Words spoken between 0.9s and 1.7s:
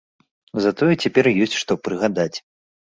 цяпер ёсць,